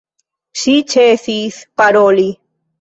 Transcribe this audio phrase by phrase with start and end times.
[0.61, 2.29] Ŝi ĉesis paroli.